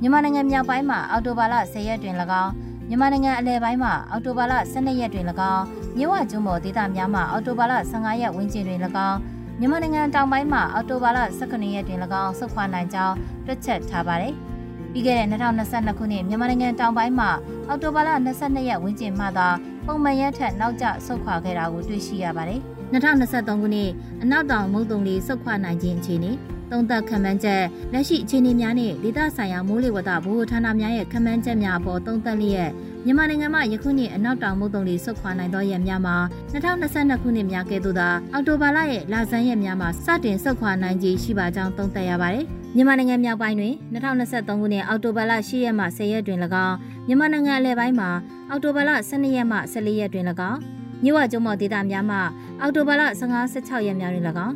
[0.00, 2.52] မြန်မာနိုင်ငံမြောက်ပိုင်းမှာအော်တိုဘာလ10ရက်တွင်၎င်း
[2.88, 5.64] မြန်မာနိုင်ငံအလယ်ပိုင်းမှာအော်တိုဘာလ12ရက်တွင်၎င်း
[5.96, 9.18] မြဝကျွန်းပေါ်ဒေသများမှာအော်တိုဘာလ15ရက်ဝန်းကျင်တွင်၎င်း
[9.58, 13.14] မြန်မာနိုင်ငံတောင်ပိုင်းမှာအော်တိုဘာလ18ရက်တွင်၎င်းဆုတ်ခွာနိုင်ကြောင်း
[13.46, 14.34] တွက်ချက်ထားပါတယ်။
[14.94, 17.30] ပြီးခဲ့တဲ့2022ခုနှစ်မြန်မာနိုင်ငံတောင်ပိုင်းမှာ
[17.68, 19.48] အော်တိုဘာလ22ရက်ဝန်းကျင်မှသာ
[19.86, 22.60] ပုံမှန်ရက်ထက်နောက်ကျဆုတ်ခွာခဲ့တာကိုတွေ့ရှိရပါတယ်။
[22.92, 23.90] 2023ခုနှစ်
[24.22, 26.32] အနောက်တောင်မုတ်တုံလေးဆုတ်ခွာနိုင်ခြင်းအခြေအနေ
[26.70, 32.70] သုံးသပ်ခန့်မှန်းချက်လက်ရှိအခြေအနေများနဲ့ဒေသဆိုင်ရာမိုးလေဝသဗဟိုဌာနများရဲ့ခန့်မှန်းချက်များအပေါ်သုံးသပ်လျက်
[33.04, 36.16] မြန်မာနိုင်ငံမှာယခုနှစ်အနောက်တောင်မုတ်တုံတွေဆုတ်ခွာနိုင်သောရက်များမှာ
[36.52, 46.76] 2022ခုနှစ်များကဲ့သို့သာအောက်တိုဘာလရဲ့လဆန်းရက်များမှာစတင်ဆုတ်ခွာနိုင်ခြေရှိပါကြောင်းသုံးသပ်ရပါတယ်။ မြန်မာနိုင်ငံမြောက်ပိုင်းတွင်2023ခုနှစ်အောက်တိုဘာလ10ရက်မှ10ရက်တွင်၎င်း
[47.06, 48.10] မြန်မာနိုင်ငံအလယ်ပိုင်းမှာ
[48.48, 50.58] အောက်တိုဘာလ12ရက်မှ14ရက်တွင်၎င်း
[51.04, 52.18] မြဝကျုံမော်ဒေသများမှ
[52.60, 54.54] အောက်တိုဘာလ15-16ရက်များတွင်၎င်း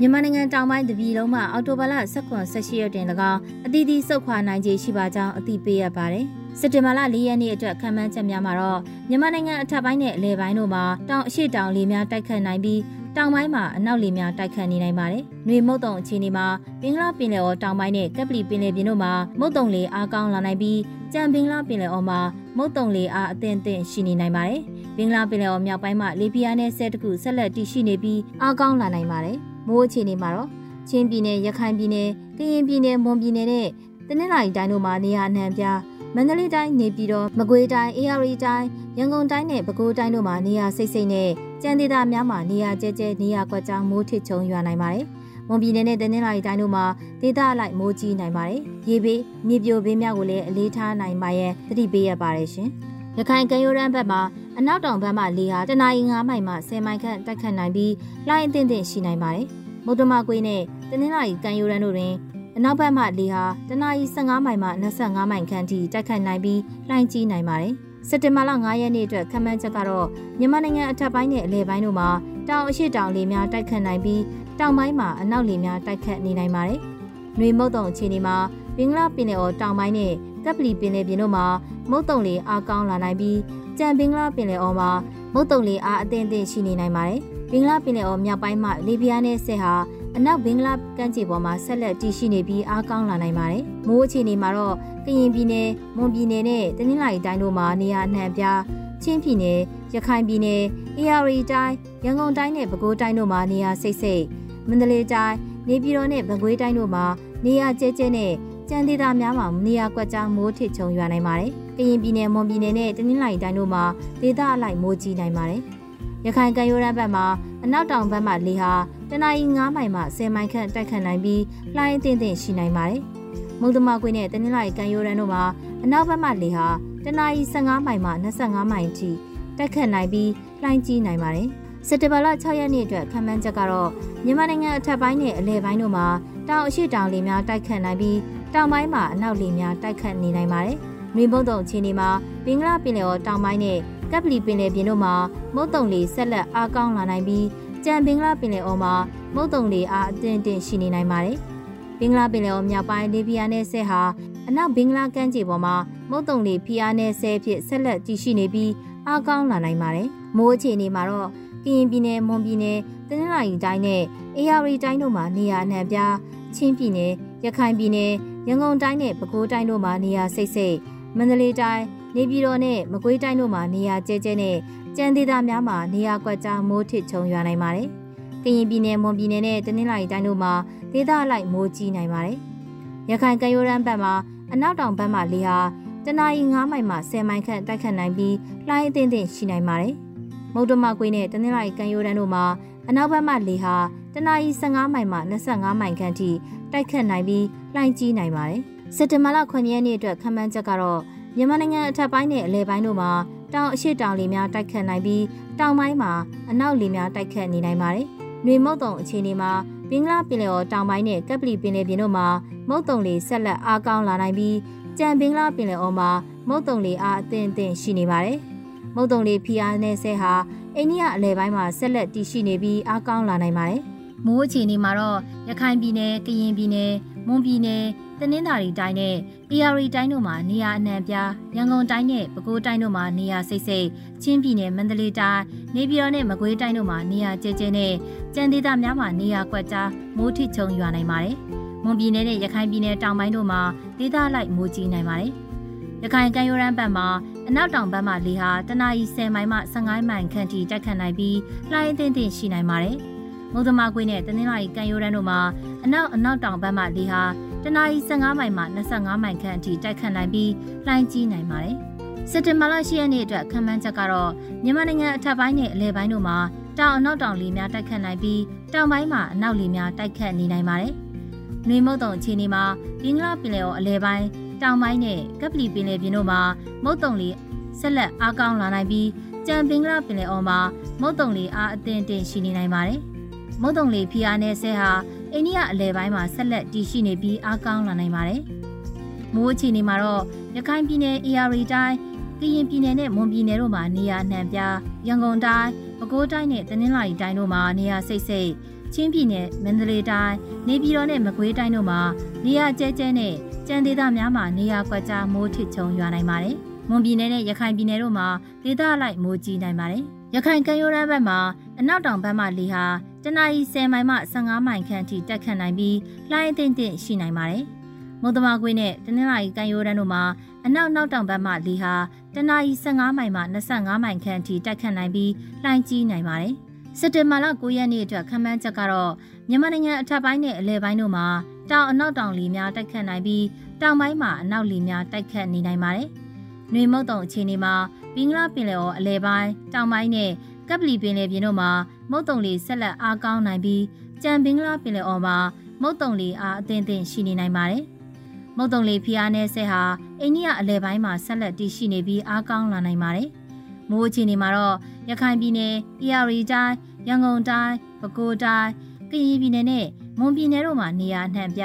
[0.00, 1.94] မြန်မာနိုင်ငံတောင်ပိုင်းတပြည်လုံးမှာအော်တိုဘာလ
[2.34, 6.26] 18-18ရက်တွင်၎င်းအသီးသီးစုတ်ခွာနိုင်ခြေရှိပါကြောင်းအသိပေးရပါတယ်။
[6.60, 12.80] စက်တင်ဘာလ၄ရက်နေ့အတွက်ခံမှန်းချက်များမှာတော့မြန်မာနိုင်ငံအထက်ပိုင်းနဲ့အလယ်ပိုင်းတို့မှာတောင်အရှိတောင်လေများတိုက်ခတ်နိုင်ပြီး
[13.16, 16.46] တောင်ပိုင်းမှာအနောက်လေများတိုက်ခတ်နေနိုင်ပါတယ်။နှွေမုတ်တုံအခြေအနေမှာ
[16.80, 20.78] ဘင်္ဂလားပင်လယ်အော်တောင်ပိုင်းနဲ့ကပလီပင်လယ်ပြင်တို့မှာမုတ်တုံလေအားကောင်းလာနိုင်ပြီး
[21.12, 22.20] ကြံဘင်္ဂလားပင်လယ်အော်မှာ
[22.56, 24.60] မုတ်တုံလေအားအသင့်အသင့်ရှိနေနိုင်ပါတယ်။
[24.96, 30.48] ဘင်္ဂလားပင်လယ်အော်မြောက်ပိုင်းမှာလေပြင်းအားနဲ့ဆဲတကူဆက်လက်တည်ရှိနေပြီးအားကောင်းလာနိုင်ပါတယ်။မိုးအခြေအနေမှာတော့
[30.88, 33.68] ချင်းပြည်နယ်ရခိုင်ပြည်နယ်ကရင်ပြည်နယ်မွန်ပြည်နယ်နဲ့
[34.08, 35.78] တနင်္လာရီတိုင်းတို့မှာနေရာအနှံပြား
[36.16, 38.66] မန္တလေးတိုင်းနေပြည်တော်မကွေးတိုင်းအေရရီတိုင်း
[38.98, 41.30] ရန်ကုန်တိုင်းနဲ့ပဲခူးတိုင်းတို့မှာနေရာစိတ်စိတ်နဲ့
[41.62, 45.04] ကြံဒေသများမှာနေရာကျဲကျဲနေရာကွက်ကြားမိုးထစ်ချုံရွာနိုင်ပါတယ်။
[45.48, 46.84] မွန်ပြည်နယ်နဲ့တနင်္လာရီတိုင်းတို့မှာ
[47.22, 52.68] ဒေသအလိုက်မိုးကြီးနိုင်ပါတယ်။ရေဘေးမြေပြိုဘေးများကိုလည်းအလေးထားနိုင်ပါရဲ့သတိပေးရပါတယ်ရှင်။
[53.18, 54.20] ရခိုင်ကမ်းရိုးတန်းဘက်မှာ
[54.58, 57.92] အနောက်တောင်ဘက်မှလေဟာတနအီ9မိုင်မှ10မိုင်ခန့်တက်ခတ်နိုင်ပြီး
[58.28, 59.46] လှိုင်းအသင့်အင့်ရှိနိုင်ပါတယ်။
[59.86, 62.12] မုဒ္ဓမကွေးနဲ့တနင်္လာရီကမ်းရိုးတန်းတို့တွင်
[62.56, 67.74] အနောက်ဘက်မှလေဟာတနအီ15မိုင်မှ25မိုင်ခန့်ထိတက်ခတ်နိုင်ပြီးလှိုင်းကြီးနိုင်ပါတယ်။
[68.08, 70.06] စက်တင်ဘာလ9ရက်နေ့အတွက်ခန့်မှန်းချက်ကတော့
[70.38, 72.08] မြန်မာနိုင်ငံအထက်ပိုင်းနဲ့အလယ်ပိုင်းတို့မှာ
[72.48, 74.22] တောင်အရှိတောင်လေများတိုက်ခတ်နိုင်ပြီး
[74.58, 76.80] တောင်ပိုင်းမှာအနောက်လေများတိုက်ခတ်နေနိုင်ပါတယ်။
[77.38, 78.36] နှွေမုတ်တုံအခြေအနေမှာ
[78.76, 80.12] ဘင်္ဂလားပင်လယ်အော်တောင်ပိုင်းနဲ့
[80.44, 81.44] ကပလီပင်လယ်ပြင်တို့မှာ
[81.90, 83.38] မုတ်တုံလေအားကောင်းလာနိုင်ပြီး
[83.78, 84.90] ကြံဘင်္ဂလားပင်လယ်အော်မှာ
[85.34, 89.74] မုတ်တုံလေအားအသင့်အင့်ရှိနေနိုင်ပါတယ်။ဘင်္ဂလားပင်လယ်အော်မြောက်ပိုင်းမှာလေပြင်းနဲ့ဆဲဟာ
[90.16, 98.60] အနောက်ဘင်္ဂလားကမ်းခြေပေါ်မှာဆက်လက်တည်ရှိနေပြီးအားကောင်းလာနိုင်ပါတယ်။မိုးအခြေအနေမှာတော့ကရင်ပြည်နယ်၊မွန်ပြည်နယ်နဲ့တနင်္လာရီတိုင်းတို့မှာနေရာအနှံ့ပြား
[99.02, 99.58] ချင်းပြည်နယ်၊
[99.94, 100.62] ရခိုင်ပြည်နယ်၊
[100.98, 101.04] အေ
[101.36, 104.24] ရီတိုင်း၊ရန်ကုန်တိုင်းနဲ့ပဲခူးတိုင်းတို့မှာနေရာစိတ်စိတ်
[104.68, 105.34] မန္တလေးတိုင်း၊
[105.68, 107.04] နေပြည်တော်နဲ့ပဲခူးတိုင်းတို့မှာ
[107.44, 108.32] နေရာကျဲကျဲနဲ့
[108.68, 113.82] ကြံဒေသများမှာနေရာကွက်ကြားမိုးထစ်ချုံရွာနိုင်ပါတယ်။ကရင်ပြည်နယ်၊မွန်ပြည်နယ်နဲ့တနင်္လာရီတိုင်းတို့မှာ
[114.22, 115.62] ဒေသအလိုက်မိုးကြီးနိုင်ပါတယ်။
[116.26, 117.24] ရခိုင်ကမ်းရိုးတန်းဘက်မှာ
[117.64, 118.72] အနောက်တောင်ဘက်မှလေဟာ
[119.14, 121.42] တနအီ9မိုင်မှ10မိုင်ခန့်တိုက်ခတ်နိုင်ပြီး
[121.76, 123.00] လှိုင်းအသင့်အင့်ရှိနိုင်ပါတယ်။
[123.60, 125.42] မုံတမကွေနဲ့တနင်္လာရီကန်ယိုရန်တို့မှာ
[125.84, 126.66] အနောက်ဘက်မှလေဟာ
[127.04, 129.10] တနအီ15မိုင်မှ25မိုင်ထိ
[129.58, 130.30] တိုက်ခတ်နိုင်ပြီး
[130.62, 131.48] လှိုင်းကြီးနိုင်ပါတယ်။
[131.88, 133.90] စက်တဘာလ6ရက်နေ့အတွက်ခံမှန်းချက်ကတော့
[134.24, 136.06] မြန်မာနိုင်ငံအထက်ပိုင်းနဲ့အလယ်ပိုင်းတို့မှာ
[136.48, 138.18] တောင်အရှိတောင်လေများတိုက်ခတ်နိုင်ပြီး
[138.54, 140.76] တောင်ပိုင်းမှာအနောက်လေများတိုက်ခတ်နေနိုင်ပါတယ်။
[141.16, 142.10] မြေပုံတုံအခြေအနေမှာ
[142.44, 143.78] ဘင်္ဂလားပင်လယ်ော်တောင်ပိုင်းနဲ့
[144.10, 145.14] ကပ်ပလီပင်လယ်ပြင်တို့မှာ
[145.54, 147.46] မုတ်တုံလေဆက်လက်အားကောင်းလာနိုင်ပြီး
[147.84, 148.94] ကြံဘင်္ဂလားပင်လယ်အော်မှာ
[149.34, 151.38] မုတ်တုံလေအားအသင့်အင့်ရှိနေနိုင်ပါတယ်။
[151.98, 154.00] ဘင်္ဂလားပင်လယ်အော်မြောက်ပိုင်းလေပြင်းနဲ့ဆဲဟာ
[154.48, 155.74] အနောက်ဘင်္ဂလားကမ်းခြေပေါ်မှာ
[156.10, 158.72] မုတ်တုံလေဖိအားနဲ့ဆဲဖြစ်ဆက်လက်တည်ရှိနေပြီး
[159.06, 161.28] အားကောင်းလာနိုင်ပါတယ်။မိုးအခြေအနေမှာတော့
[161.64, 164.02] ကရင်ပြည်နယ်၊မွန်ပြည်နယ်၊တနင်္လာရီတိုင်းနဲ့
[164.36, 166.14] အေရရီတိုင်းတို့မှာနေရာအနှံ့ပြား
[166.56, 167.12] ချင်းပြည်နယ်၊
[167.44, 168.12] ရခိုင်ပြည်နယ်၊
[168.48, 170.76] ရန်ကုန်တိုင်းနဲ့ပဲခူးတိုင်းတို့မှာနေရာစိတ်စိတ်
[171.16, 171.84] မန္တလေးတိုင်း
[172.16, 174.56] နေပြည်တော်နဲ့မကွေးတိုင်းတို့မှာနေရာကျဲကျဲနဲ့
[174.96, 177.88] ကြံဒေသများမှာနေရာကွက်ကြားမိုးထစ်ချုံရွာနိုင်ပါတယ်။
[178.44, 180.52] ကရင်ပြည်နယ်၊မွန်ပြည်နယ်နဲ့တနင်္လာရီတိုင်းတို့မှာ
[180.92, 182.38] ဒေသအလိုက်မိုးကြီးနိုင်ပါတယ်။
[183.10, 184.14] ရခိုင်ကမ်းရိုးတန်းဘက်မှာ
[184.52, 185.58] အနောက်တောင်ဘက်မှာလေဟာ
[186.04, 188.34] တနအီ9မိုင်မှ10မိုင်ခန့်တိုက်ခတ်နိုင်ပြီး
[188.68, 189.94] လှိုင်းအသင့်အင့်ရှိနိုင်ပါတယ်။
[190.54, 192.44] မုတ်တမကွေးနဲ့တနင်္လာရီကမ်းရိုးတန်းတို့မှာ
[192.88, 193.76] အနောက်ဘက်မှလေဟာ
[194.14, 196.30] တနအီ15မိုင်မှ25မိုင်ခန့်ထိ
[196.72, 198.60] တိုက်ခတ်နိုင်ပြီးလှိုင်းကြီးနိုင်ပါတယ်။
[198.96, 201.00] စက်တင်ဘာလ9ရက်နေ့အတွက်ခံမှန်းချက်ကတော့
[201.36, 203.10] မြန်မာနိုင်ငံအထက်ပိုင်းနဲ့အလယ်ပိုင်းတို့မှာ
[203.54, 205.24] တောင်အရှိတောင်လေများတိုက်ခတ်နိုင်ပြီး
[205.58, 206.12] တောင်ပိုင်းမှာ
[206.50, 208.06] အနောက်လေများတိုက်ခတ်နေနိုင်ပါတယ်။
[208.44, 209.52] နှွေမုတ်တုံအခြေအနေမှာ
[209.90, 212.26] ဘင်္ဂလားပင်လယ်အော်တောင်ပိုင်းနဲ့ကပ်ပလီပင်လယ်ပြင်တို့မှာ
[212.68, 214.56] မုတ်တုံလေဆက်လက်အားကောင်းလာနိုင်ပြီး
[214.98, 216.10] ကြံဘင်္ဂလားပင်လယ်အော်မှာ
[216.48, 218.38] မုတ်တုံလေအားအသင့်အင့်ရှိနေပါတယ်။
[218.94, 220.32] မုတ်တုံလေဖီအားနဲ့ဆဲဟာ
[220.76, 223.80] အိန္ဒိယအလယ်ပိုင်းမှာဆက်လက်တည်ရှိနေပြီးအားကောင်းလာနိုင်ပါတယ်။
[224.26, 226.90] မိုးအခြေအနေမှာတော့ရခိုင်ပြည်နယ်၊ကရင်ပြည်နယ်၊
[227.26, 227.84] မွန်ပြည်နယ်
[228.20, 229.16] တနင်္သာရီတိုင်းနဲ့
[229.52, 233.88] AR တိုင်းတို့မှာနေရာအနှံပြားရန်ကုန်တိုင်းနဲ့ပဲခူးတိုင်းတို့မှာနေရာစိတ်စိတ်
[234.22, 235.42] ချင်းပြည်နယ်မန္တလေးတိုင်း
[235.74, 237.92] နေပြည်တော်နဲ့မကွေးတိုင်းတို့မှာနေရာကျဲကျဲနဲ့
[238.34, 241.36] ကြံဒေသများမှာနေရာကွက်ကြားမိုးထစ်ချုံရွာနိုင်ပါတယ်။
[241.84, 243.60] မွန်ပြည်နယ်နဲ့ရခိုင်ပြည်နယ်တောင်ပိုင်းတို့မှာ
[243.98, 245.32] ဒေသလိုက်မိုးကြီးနိုင်ပါတယ်။
[246.02, 247.06] ရခိုင်ကမ်းရိုးတန်းဘက်မှာ
[247.48, 251.38] အနောက်တောင်ဘက်မှလေဟာတနအီ10မိုင်မှ15မိုင်ခန့်ထိတိုက်ခတ်နိုင်ပြီး
[251.70, 252.96] လှိုင်းအသင့်အင့်ရှိနိုင်ပါတယ်။
[253.52, 255.40] မုဒ္ဓမာကွေးနဲ့တနင်္လာရီကမ်းရိုးတန်းတို့မှာ
[255.84, 257.22] အနောက်အနောက်တောင်ဘက်မှလေဟာ
[257.64, 260.50] တနအီ15မိုင်မှ25မိုင်ခန့်အထိတိုက်ခတ်နိုင်ပြီး
[260.86, 261.76] လှိုင်းကြီးနိုင်ပါတယ်။
[262.30, 264.30] စက်တင်ဘာလ10ရက်နေ့အတွက်ခံမှန်းချက်ကတော့
[264.64, 266.36] မြန်မာနိုင်ငံအထက်ပိုင်းနဲ့အလယ်ပိုင်းတို့မှာ
[266.78, 270.92] တောင်အနောက်တောင်လေများတိုက်ခတ်နိုင်ပြီးတောင်ပိုင်းမှာအနောက်လေများတိုက်ခတ်နေနိုင်ပါတယ်။
[271.68, 272.64] နွေမုတ်တုံအခြေအနေမှာ
[273.02, 274.26] ဘင်္ဂလားပင်လယ်အော်အလဲပိုင်း
[274.62, 276.40] တောင်ပိုင်းနဲ့ကပလီပင်လယ်ပြင်တို့မှာ
[276.84, 277.34] မုတ်တုံလေး
[277.80, 279.08] ဆက်လက်အားကောင်းလာနိုင်ပြီး
[279.46, 280.58] ကြံဘင်္ဂလားပင်လယ်အော်မှာ
[281.00, 283.00] မုတ်တုံလေးအားအသင့်တင်ရှိနေနိုင်ပါတယ်။
[283.60, 284.90] မုတ်တုံလေးဖီအားနဲ့ဆဲဟာ
[285.32, 288.40] အိန္ဒိယအလဲပိုင်းမှာဆက်လက်တည်ရှိနေပြီးအားကောင်းလာနိုင်ပါတယ်။
[289.34, 290.22] မိုးအခြေအနေမှာတော့
[290.56, 291.96] ရခိုင်ပြည်နယ် AR တိုင်း
[292.40, 294.58] ကရင်ပြည်နယ်နဲ့မွန်ပြည်နယ်တို့မှာနေရာနှံပြ
[295.06, 298.50] ရန်ကုန်တိုင်းပဲခူးတိုင်းနဲ့တနင်္လာရီတိုင်းတို့မှာနေရာစိတ်စိတ်
[298.94, 300.36] ချင်းပြည်နယ်မန္တလေးတိုင်း
[300.68, 302.00] နေပြည်တော်နဲ့မကွေးတိုင်းတို့မှာ
[302.44, 303.34] နေရာကျဲကျဲနဲ့
[303.68, 306.56] ကြံဒေသများမှာနေရာကွက်ကြားမိုးထစ်ချုံရွာနိုင်ပါတယ်။
[306.88, 308.26] မွန်ပြည်နယ်နဲ့ရခိုင်ပြည်နယ်တို့မှာ
[308.64, 310.02] ဒေသအလိုက်မိုးကြီးနိုင်ပါတယ်။
[310.34, 311.38] ရခိုင်ကမ်းရိုးတန်းဘက်မှာ
[311.78, 312.84] အနောက်တောင်ဘက်မှလေဟာ
[313.24, 315.96] တနအီ10မိုင်မှ15မိုင်ခန့်ထိတက်ခတ်နိုင်ပြီး
[316.30, 317.64] လှိုင်းအသင့်တင့်ရှိနိုင်ပါတယ်။
[318.22, 320.22] မုတ်တမကွေးနဲ့တနင်္လာရီကမ်းရိုးတန်းတို့မှာ
[320.66, 321.94] အနောက်နောက်တောင်ဘက်မှလေဟာ
[322.34, 325.32] တနအီ15မိုင်မှ25မိုင်ခန့်ထိတက်ခတ်နိုင်ပြီး
[325.62, 326.54] လှိုင်းကြီးနိုင်ပါတယ်။
[326.98, 329.12] စက်တင်ဘာလ9ရက်နေ့အတွက်ခန့်မှန်းချက်ကတော့
[329.48, 331.26] မြန်မာနိုင်ငံအထက်ပိုင်းနဲ့အလယ်ပိုင်းတို့မှာ
[331.70, 333.44] တောင်အနောက်တောင်လေများတိုက်ခတ်နိုင်ပြီး
[333.82, 336.08] တောင်ပိုင်းမှာအနောက်လေများတိုက်ခတ်နေနိုင်ပါတယ်။
[336.72, 337.74] နှွေမုတ်တုံအခြေအနေမှာ
[338.14, 340.30] ဘင်္ဂလားပင်လယ်အော်အလယ်ပိုင်းတောင်ပိုင်းနဲ့
[340.68, 341.70] ကပလီပင်လယ်ပြင်တို့မှာ
[342.10, 343.82] မုတ်တုံလေဆက်လက်အားကောင်းနိုင်ပြီး
[344.22, 345.36] ကြံဘင်္ဂလားပင်လယ်အော်မှာ
[345.82, 347.84] မုတ်တုံလေအားအသင့်အင့်ရှိနေနိုင်ပါတယ်။
[348.56, 349.82] မုတ်တုံလေဖျားနဲ့ဆဲဟာ
[350.20, 353.28] အိန္ဒိယအလယ်ပိုင်းမှာဆက်လက်တည်ရှိနေပြီးအားကောင်းလာနိုင်ပါတယ်။
[353.90, 354.76] မိုးအခြေအနေမှာတော့
[355.10, 356.72] ရခိုင်ပြည်နယ်၊အေရီတိုင်း၊
[357.08, 358.68] ရန်ကုန်တိုင်း၊ပဲခူးတိုင်း၊
[359.10, 359.86] ကရင်ပြည်နယ်နဲ့
[360.18, 361.62] မွန်ပြည်နယ်တို့မှာနေရာနှံပြ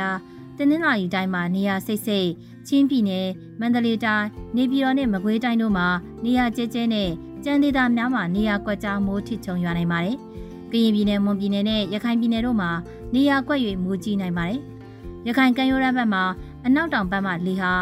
[0.58, 2.30] တနင်္လာရီတိုင်းမှာနေရာစိတ်စိတ်
[2.68, 3.28] ချင်းပြည်နယ်
[3.60, 5.88] မန္တလေးတိုင်းနေပြည်တော်နဲ့မကွေးတိုင်းတို့မှာ
[6.24, 7.10] နေရာကျဲကျဲနဲ့
[7.50, 10.18] ကြံဒေသများမှာနေရာကွက်ကြားမိုးထစ်ချုံရွာနိုင်ပါတယ်။
[10.72, 12.70] ကရင်ပြည်နယ်မွန်ပြည်နယ်နဲ့ရခိုင်ပြည်နယ်တို့မှာ
[13.14, 14.60] နေရာကွက်၍မိုးကြီးနိုင်ပါတယ်။
[15.28, 16.24] ရခိုင်ကမ်းရိုးတန်းဘက်မှာ
[16.66, 17.74] အနောက်တောင်ဘက်မှလေဟာ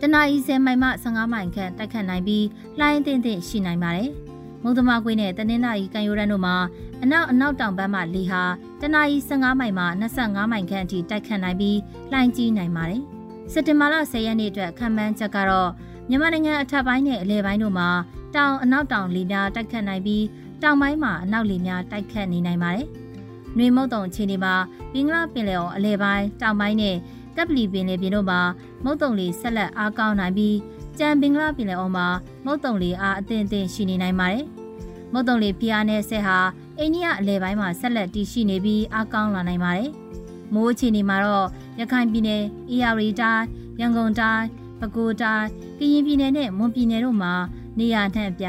[0.00, 2.44] တနအီ10မိုင်မှ15မိုင်ခန့်တိုက်ခတ်နိုင်ပြီး
[2.78, 4.10] လှိုင်းအသင့်အင့်ရှိနိုင်ပါတယ်။
[4.62, 6.56] မုံသမကွေးနဲ့တနင်္လာရီကမ်းရိုးတန်းတို့မှာ
[7.02, 8.42] အနောက်အနောက်တောင်ဘက်မှလေဟာ
[8.80, 9.84] တနအီ15မိုင်မှ
[10.14, 11.78] 25မိုင်ခန့်အထိတိုက်ခတ်နိုင်ပြီး
[12.12, 13.02] လှိုင်းကြီးနိုင်ပါတယ်။
[13.52, 15.70] စက်တင်ဘာလ10ရက်နေ့အတွက်ခံမှန်းချက်ကတော့
[16.08, 17.88] မြန်မာနိုင်ငံအထက်ပိုင်းနဲ့အလယ်ပိုင်းတို့မှာ
[18.36, 20.24] တောင်အနောက်တောင်လေများတိုက်ခတ်နိုင်ပြီး
[20.62, 22.86] တောင်ပိုင်းမှာအနောက်လေများတိုက်ခတ်နေနိုင်ပါတယ်။
[23.56, 24.54] နှွေမုတ်တုံအခြေအနေမှာ
[24.92, 26.96] ဘင်္ဂလားပင်လယ်အော်အလယ်ပိုင်းတောင်ပိုင်းနဲ့
[27.36, 28.40] ကပလီပင်လယ်ပြင်တို့မှာ
[28.84, 30.56] မုတ်တုံလေဆက်လက်အားကောင်းနိုင်ပြီး
[30.98, 32.06] ကြံဘင်္ဂလားပင်လယ်အော်မှာ
[32.44, 34.44] မုတ်တုံလေအားအသင့်အင့်ရှိနေနိုင်ပါတယ်။
[35.12, 36.38] မုတ်တုံလေဖျားနဲ့ဆက်ဟာ
[36.78, 39.90] အိန္ဒိယအလယ်ပိုင်းမှာဆက်လက်တည်ရှိနေပြီးအားကောင်းလာနိုင်ပါတယ်။
[40.54, 41.46] မိုးအခြေအနေမှာတော့
[41.80, 43.42] ရခိုင်ပြည်နယ်၊အေရီတိုင်း၊
[43.80, 44.42] ရန်ကုန်တိုင်း၊
[44.80, 45.44] ပဲခူးတိုင်း၊
[45.78, 47.34] ကရင်ပြည်နယ်နဲ့မွန်ပြည်နယ်တို့မှာ
[47.78, 48.44] နေရာနှံ့ပြ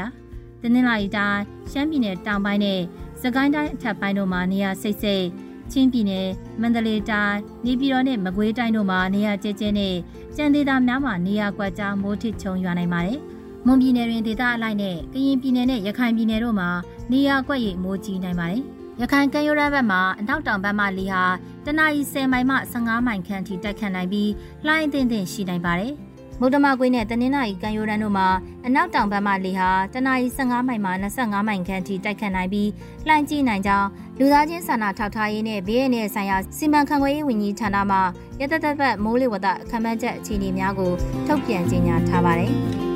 [0.62, 1.38] တနင်္လာရီတိုင်း၊
[1.70, 2.80] ရှမ်းပြည်နယ်တောင်ပိုင်းနဲ့
[3.22, 5.26] စကိုင်းတိုင်းအထက်ပိုင်းတို့မှာနေရာစိတ်စိတ်
[5.72, 6.28] ချင်းပြည်နယ်
[6.60, 9.94] မန္တလေးတိုင်းနေပြည်တော်နဲ့မကွေးတိုင်းတို့မှာနေရာကျဲကျဲနဲ့
[10.36, 13.18] ကြံဒေသများမှာနေရာကွက်ကြားမိုးထစ်ချုံရွာနိုင်ပါတယ်။
[13.66, 16.68] မွန်ပြည်နယ်တွင်ဒေသအလိုက်နဲ့ကရင်ပြည်နယ်နဲ့ရခိုင်ပြည်နယ်တို့မှာ
[17.12, 18.62] နေရာကွက်ရိပ်မိုးကြီးနိုင်ပါတယ်။
[19.00, 21.24] ရခိုင်ကမ်းရိုးတန်းဘက်မှာအနောက်တောင်ဘက်မှလေဟာ
[21.64, 24.30] တနအီ10မိုင်မှ15မိုင်ခန့်ထိတိုက်ခတ်နိုင်ပြီး
[24.66, 25.92] လှိုင်းအသင့်အင့်ရှိနိုင်ပါတယ်။
[26.40, 28.28] မုဒ္ဓမကွေးနဲ့တနင်္လာရီကမ်းရိုးတန်းတို့မှာ
[28.66, 32.70] အနောက်တောင်ဘက်မှလေဟာတနအီ15မိုင်မှ25မိုင်ခန့်ထိတိုက်ခတ်နိုင်ပြီး
[33.08, 37.98] လှိုင်းကြီးနိုင်ကြောင်းလူသားချင်းစာနာထောက်ထားရေးနဲ့ဘေးရန်ရဲ့ဆိုင်ရာစီမံခန့်ခွဲရေးဝန်ကြီးဌာနမှ
[38.40, 40.92] ရတတပတ်မိုးလေဝသအခမ်းအနားချက်အခြေအနေများကို
[41.26, 42.54] ထုတ်ပြန်ကြေညာထားပါတယ်။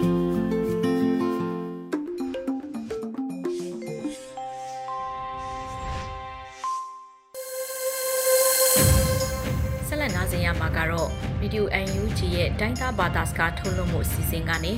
[12.60, 14.72] UNG ရဲ့ဒိုင်းသားဘာသာစကားထုတ်လွှင့်မှုအစီအစဉ်ကနေ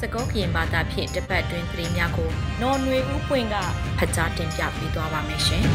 [0.00, 3.56] စကောခရင်ဘာသာဖြင့်တပတ်တွင်သတင်းများကိုနော်နွေဦးပွင့်က
[3.98, 5.64] ဖတ်ကြားတင်ပြပေးသွားပါမယ်ရှင်။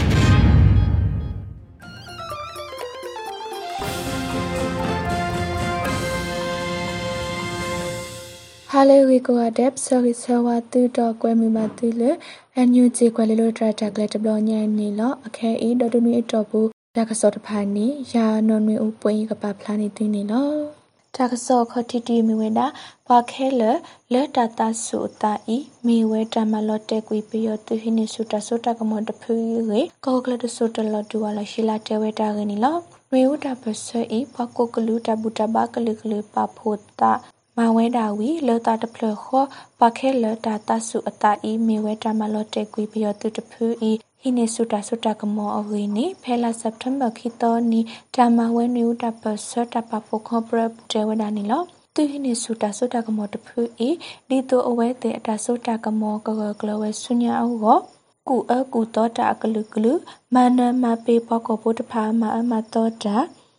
[8.74, 12.12] Hale we go adep sorry sawa tu do kwe mi ma tu le
[12.60, 15.69] anyu ji kwe le lo tra ta kle de blo nya ni lo akhe e
[15.80, 16.62] do do mi to bu
[16.95, 19.88] ta ka so ta pha ni ya no mi u pwe ka pa phla ni
[19.97, 20.67] tu ni lo ta ka so kho ti ti mi we da pa khe le
[20.67, 20.81] le ta ta su ta i mi
[26.12, 28.71] we ta ma lo te kwi pi yo tu hi ni su ta so ta
[28.78, 31.43] ka mo ta phu yi we ko kle de so ta lo tu wa la
[31.52, 32.74] shi la te we ta ga ni lo
[33.13, 37.12] ရေဥတာပဆွေဤပကုကလူတဘူတဘကလကလပဖို့တာ
[37.58, 39.43] မဝဲတာဝီလောတာတဖလခော
[39.80, 47.81] ပခဲလတာတဆုအတာဤမေဝဲတာမလောတေကွီပယောတုတဖူဤ ဟိနေစုတာစုတာကမောအဝေနေဖဲလာစက်တမ်ဘာခိတောနီ
[48.15, 51.62] တာမဝဲနူတာပဆတာပပိုခောပရတေဝဒာနီလော
[51.95, 53.89] သူဟိနေစုတာစုတာကမောတဖူဤ
[54.29, 57.77] ဒီတိုအဝဲတဲ့အတာစုတာကမောကကကလဝဲဆုညာအော
[58.27, 59.93] ကူအကူတောတာကလုကလု
[60.34, 63.17] မာနမပေပကောပုတဖာမအမတောတာ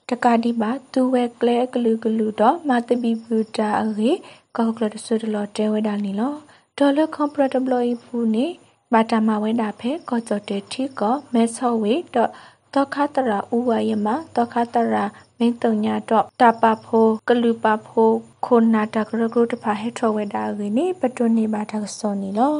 [0.08, 4.10] တကာဒီပါသူဝဲကလဲကလူကလူတော့မာတဘီဘူတာအေ
[4.56, 6.34] ကောကလတဆုတလောတဲဝဲတာနီလော
[6.78, 8.46] ဒေါ်လာကွန်ပရတဘလီပူနေ
[8.92, 12.30] ဘာတာမဝဲတာဖဲကောကြတဲ့ထီကောမဲဆောဝေတော့
[12.74, 15.04] တောခတရာဥဝယမတောခတရာ
[15.38, 18.10] မင်းတုံညာတော့တပဖိုကလူပဖို
[18.44, 22.56] ခိုနာတကရဂရုတဖာဟေထဝေဒါဂိနေပတုန်နေပါတကစောနီလော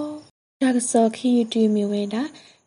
[0.62, 2.22] တကစောခီယူတီမီဝေဒါ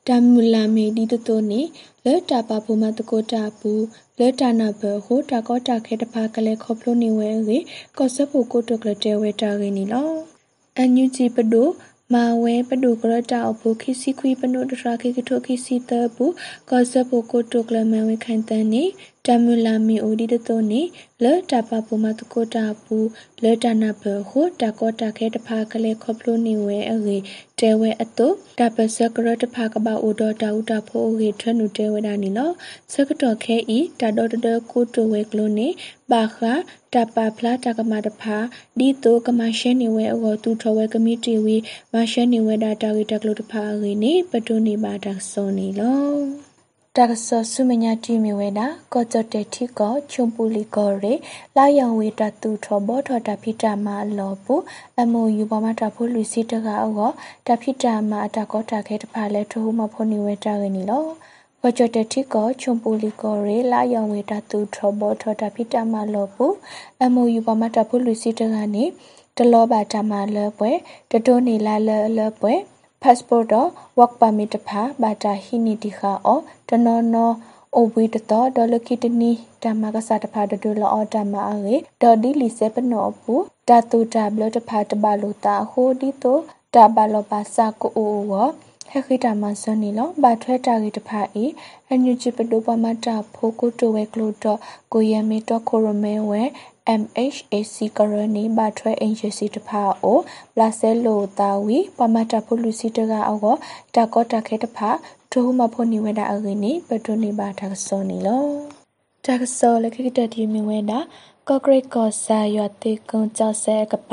[0.07, 1.61] တမူလာမေဒီတတိုနေ
[2.05, 3.71] လဲတာပဖိုမတကိုတာပူ
[4.19, 7.57] လဲတာနာဘဟိုတာကောတာခဲတဖာကလေးခေါပလိုနေဝဲရေ
[7.97, 10.09] ကောဆပ်ဖို့ကိုတုကလတဲဝဲတာဂိနီလော
[10.77, 11.67] အန်ယူဂျီပဒို
[12.13, 16.25] မာဝဲပဒုကရတာအပုခိစီခွီပနုဒရာခိကထုခိစီတပု
[16.69, 18.83] ကောဇပုကိုတုကလမဝခန်တန်နေ
[19.27, 20.81] တမူလာမီအိုဒီတတိုနေ
[21.23, 22.97] လေတပပမတကိုတာပူ
[23.43, 27.17] လေတနာဘဟုတကောတာခဲတဖာကလေးခေါပလိုနေဝဲအေ
[27.59, 28.27] တဲဝဲအတု
[28.59, 32.51] တပစကရတဖာကပအိုဒတာဥတာဖိုအေထနုတဲဝဲဒါနီလော
[32.93, 34.35] စကတော်ခဲဤတတော်တ
[34.71, 35.67] ကိုတိုဝဲကလိုနေ
[36.11, 36.53] ပါခာ
[36.93, 38.37] တပဖလာတကမတဖာ
[38.79, 41.57] ဒီတိုကမရှဲနေဝဲအောတူထဝဲကမီတီဝီ
[41.93, 46.44] မရှဲနေဝဲဒါတာဂီတကလိုတဖာအေနေပတုနေပါတာစောနေလော
[46.99, 51.13] တက္ကဆဆုမညာတီမီဝဲတာကောကြတဲ့ထီကောချုံပူလီကောရေ
[51.57, 54.55] လာယံဝေတတူထောဘောထောတာဖိတာမလောပူ
[55.01, 57.09] အမိုယူပမတာဖိုလူစီတကအော
[57.47, 61.05] တဖိတာမအတကောတာခဲတဖာလဲထိုးမဖိုနေဝဲတာရနီလော
[61.61, 66.45] ကောကြတဲ့ထီကောချုံပူလီကောရေလာယံဝေတတူထောဘောထောတာဖိတာမလောပူ
[67.03, 68.83] အမိုယူပမတာဖိုလူစီတကနေ
[69.37, 70.71] တလောပါတာမလောပွဲ
[71.11, 72.53] တတိုးနေလာလောပွဲ
[73.01, 77.35] passport တော့ work permit တဖာဘာတာဟိနီတီခါအောတနော်နော်
[77.75, 79.31] အိုဘွေတတော်ဒေါ်လကီတနီ
[79.63, 83.35] တမကစားတဖာဒဒလောတမအေဒေါ်ဒီလီစေပနောပူ
[83.67, 86.37] တတူတဘလတဖာတဘလိုတာဟိုဒီတို
[86.73, 88.33] တဘလောပါစာကိုအိုဝ
[88.91, 91.45] ဟခိတာမဆွနီလောဘာထွဲတာဂီတဖာအီ
[91.87, 94.59] အန်ယူချီပဒိုပမတာဖိုကိုတိုဝဲကလိုတော့
[94.93, 96.41] ကိုယမီတော့ခိုရမဲဝဲ
[97.01, 100.19] MHAC ကရနီဘာထွဲ agency တဖာအို
[100.55, 103.45] ပလာဆဲလိုတာဝီပမတာဖိုလူစီတကအောက
[103.95, 104.89] တကောတခဲတဖာ
[105.31, 108.45] ဒုမဖို့နိဝဲတာအဂိနီပဒုနိဘာတာစောနီလော
[109.25, 110.99] တကစောလခိတတိမြဝဲတာ
[111.47, 114.11] ကော့ဂရိတ်ကောဆာယတေကွန်ကြောက်ဆဲကပ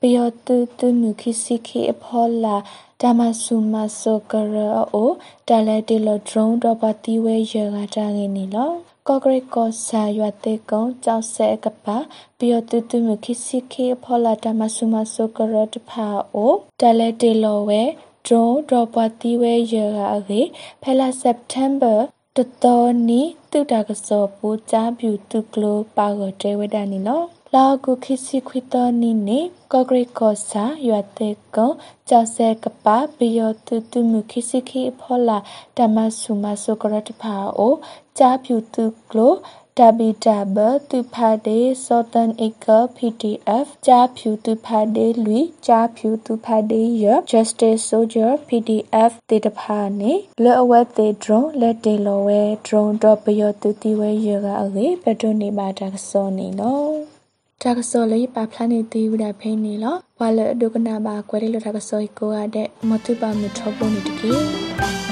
[0.00, 2.56] ပယောတူတူမြခိစီခိအဖောလာ
[3.00, 4.56] ဒါမဆုမဆောကရ
[4.94, 5.10] အို
[5.48, 8.72] တလဲတီလဒရုန်းတော့ပါတီဝဲရကတာငင်းနီလော
[9.08, 11.96] ကော့ဂရိတ်ကောဆာရွာတေကုံကြောက်ဆဲကပါ
[12.38, 17.82] ပီယတူတူမခိစီခေဖောလာတမဆုမဆုကရတဖာအိုတလဲတေလောဝဲ
[18.26, 20.40] ဒရုန်းတော့ပါတီဝဲရကအကေ
[20.82, 21.94] ဖဲလာစက်တမ်ဘာ
[22.36, 23.20] တတော်နီ
[23.52, 29.40] တုတာကစောပူချာပြူတုကလိုပါဂတဲဝဒနီနော် လာကုခိစီခွီတော်နီနေ
[29.72, 31.70] ကော့ဂရိတ်ကောဆာရွာတေကော
[32.08, 32.86] ကြောက်ဆဲကပ
[33.16, 35.38] ဘီယောတူတူမခိစီခိဖောလာ
[35.76, 37.74] တမဆုမဆုကရတဖာအို
[38.18, 39.32] ချာပြူတုကလို
[40.06, 40.58] www
[40.90, 50.12] သူဖာဒေ southern acre pdf ကြာဖြူသူဖာဒေလူကြာဖြူသူဖာဒေရ justice soldier pdf တေတဖာနေ
[50.42, 57.11] လောအဝတ်တေ drone လက်တေလောဝဲ drone တော့ပယောသူတီဝဲရကအေပဒုန်နေပါတာစောနေလော
[57.66, 65.11] တာကစောလေးပါဖလာနေတီဝဒဖိနေလောဘာလဒုကနာပါကွဲလို့တာကစောကိုရတဲ့မတုပါမထောပုံနေတကေ